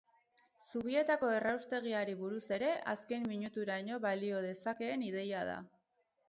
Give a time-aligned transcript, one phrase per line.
[0.69, 5.61] Zubietako erraustegiari buruz ere, azken minuturaino balio dezakeen ideia da.